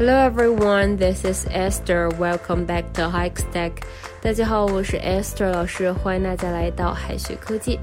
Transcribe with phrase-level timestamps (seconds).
[0.00, 2.08] Hello everyone, this is Esther.
[2.18, 3.82] Welcome back to Hike Stack.
[4.22, 7.78] 大家好，我是 Esther 老师，欢迎大家来到海学科技。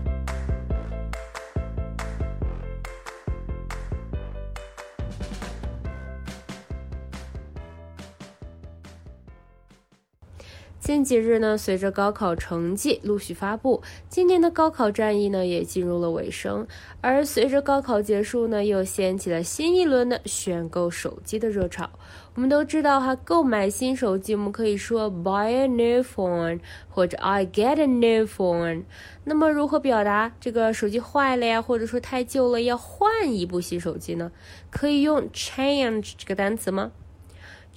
[10.89, 16.66] 近几日呢，随着高考成绩陆续发布，今年的高考战役呢也进入了尾声。
[17.03, 21.90] 而随着高考结束呢，又掀起了新一轮的选购手机的热潮。
[22.35, 28.85] 我们都知道哈，购买新手机，我们可以说 buy a new phone 或者 I get a new phone。
[29.25, 34.33] 那么如何表达这个手机坏了呀，或者说太旧了要换一部新手机呢？
[34.70, 36.92] 可以用 change 这个单词吗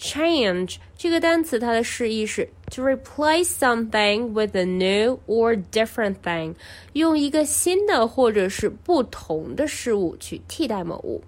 [0.02, 6.56] ？Change 这个单词，它的释义是 to replace something with a new or different thing，
[6.94, 11.22] 用一个新的或者是不同的事物去替代某物。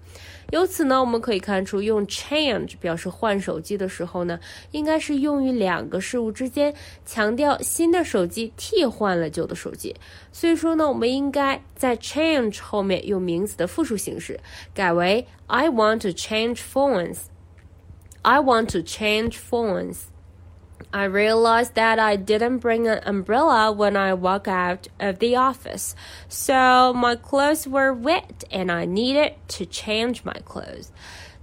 [0.50, 4.40] 由此呢，我们可以看出，用 change 表示换手机的时候呢，
[4.72, 6.74] 应该是用于两个事物之间，
[7.06, 9.96] 强调新的手机替换了旧的手机。
[10.32, 14.40] 所以说呢，我们应该在 change 后面用名词的复数形式，
[14.74, 17.18] 改为 I want to change phones。
[18.25, 20.09] I want to change phones.
[20.91, 25.95] I realized that I didn't bring an umbrella when I walked out of the office,
[26.29, 30.89] so my clothes were wet and I needed to change my clothes.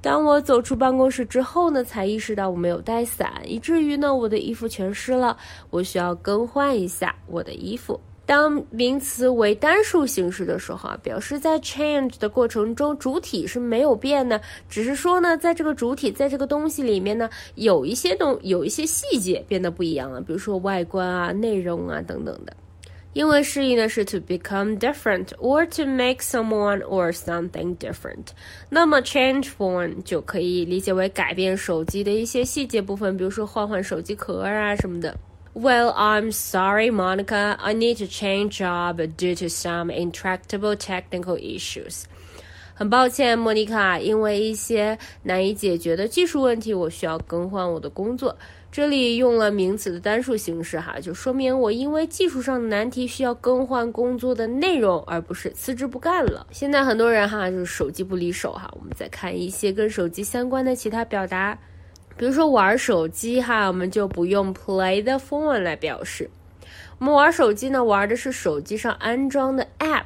[0.02, 5.38] 当我走出办公室之后呢，才意识到我没有带伞，以至于呢，我的衣服全湿了。
[5.70, 8.00] 我需要更换一下我的衣服。
[8.31, 22.57] 当名词为单数形式的时候啊，表示在 change 的过程中，主体是没有变的，只是说呢，在这个主体在这个东西里面呢，有一些东有一些细节变得不一样了，比如说外观啊、内容啊等等的。
[23.15, 28.29] 英文释义呢是 to become different or to make someone or something different。
[28.69, 35.13] 那么 change phone 就可以理解为改变手机的一些细节部分，比如说换换手机壳啊什么的。
[35.53, 37.57] Well, I'm sorry, Monica.
[37.61, 42.05] I need to change job due to some intractable technical issues.
[42.75, 48.35] 很抱歉，莫妮卡，因为一些难以解决的技术问题，我需要更换我的工作。
[48.73, 56.47] 这里用了名词的单数形式，哈，就说明我因为技术上的难题需要更换工作的内容，而不是辞职不干了。
[56.53, 58.73] 现在很多人哈，就是手机不离手哈。
[58.79, 61.59] 我们再看一些跟手机相关的其他表达。
[62.21, 66.29] 比如说玩手机哈，我们就不用 play the phone 来表示。
[66.99, 70.05] 我们玩手机呢，玩的是手机上安装的 app，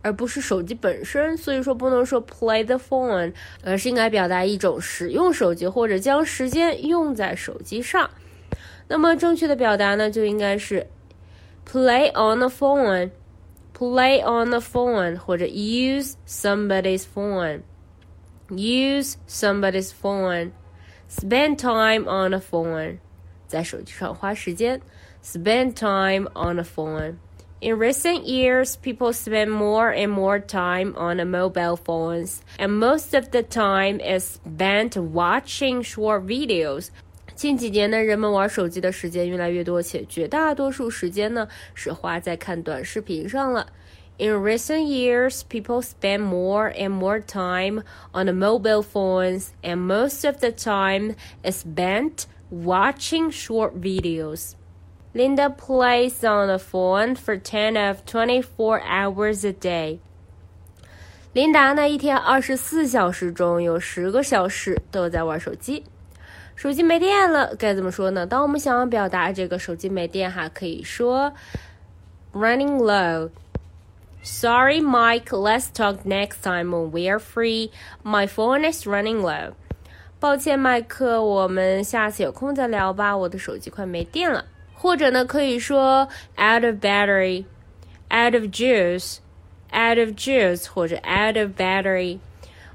[0.00, 1.36] 而不是手机本身。
[1.36, 3.32] 所以说不能说 play the phone，
[3.64, 8.08] 而是应该表达一种使用手机或者将时间用在手机上。
[8.86, 10.86] 那么正确的表达呢，就应该是
[11.68, 20.52] play on the phone，play on the phone，或者 use somebody's phone，use somebody's phone。
[21.09, 22.97] Spend time on a phone，
[23.47, 24.81] 在手机上花时间。
[25.23, 27.15] Spend time on a phone.
[27.59, 33.29] In recent years, people spend more and more time on mobile phones, and most of
[33.29, 36.87] the time is spent watching short videos.
[37.35, 43.67] 近几年呢，人们玩手机的时间越来越多，且绝大多数时间呢是花在看短视频上了。
[44.17, 50.39] in recent years, people spend more and more time on mobile phones, and most of
[50.39, 54.55] the time is spent watching short videos.
[55.13, 59.99] Linda plays on the phone for 10 of 24 hours a day.
[61.33, 65.83] 琳达呢，一天二十四小时中有十个小时都在玩手机。
[66.55, 68.27] 手机没电了，该怎么说呢？
[68.27, 71.33] 当我们想要表达这个手机没电哈，可以说
[72.33, 73.29] running low。
[74.25, 75.31] Sorry, Mike.
[75.31, 77.71] Let's talk next time when we're free.
[78.03, 79.53] My phone is running low.
[80.19, 83.17] 抱歉，麦克，我们下次有空再聊吧。
[83.17, 84.45] 我的手机快没电了。
[84.75, 86.07] 或者呢，可以说
[86.37, 87.45] out of battery,
[88.09, 89.17] out of juice,
[89.71, 92.19] out of juice，或者 out of battery.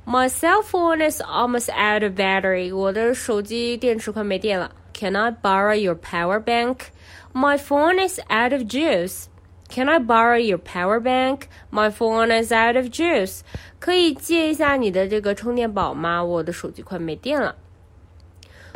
[0.04, 2.72] My cell phone is almost out of battery.
[2.75, 4.71] 我的手机电池快没电了。
[4.92, 6.77] Can I borrow your power bank?
[7.33, 9.27] My phone is out of juice.
[9.72, 11.47] Can I borrow your power bank?
[11.72, 13.40] My phone is out of juice.
[13.79, 16.22] 可以借一下你的这个充电宝吗？
[16.22, 17.56] 我的手机快没电了。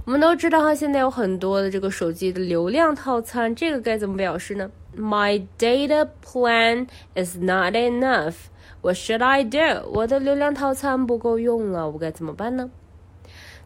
[0.06, 8.36] 我们都知道哈，现在有很多的这个手机的流量套餐，这个该怎么表示呢？My data plan is not enough.
[8.82, 9.90] What should I do?
[9.92, 12.70] 我的流量套餐不够用了，我该怎么办呢？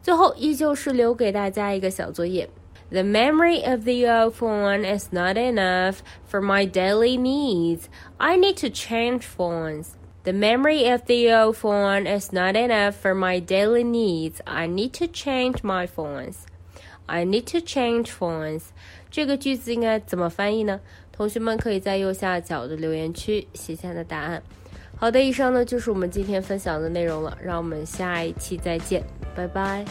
[0.02, 2.50] 最后依旧是留给大家一个小作业。
[2.91, 7.89] The memory of the old phone is not enough for my daily needs.
[8.19, 9.97] I need to change phones.
[10.23, 14.41] The memory of the old phone is not enough for my daily needs.
[14.47, 16.47] I need to change my phones.
[17.07, 18.63] I need to change phones.
[19.11, 20.81] 这个句子应该怎么翻译呢？
[21.13, 24.43] 同学们可以在右下角的留言区写下的答案。
[24.97, 29.03] 好的，以上呢就是我们今天分享的内容了，让我们下一期再见，
[29.35, 29.85] 拜拜。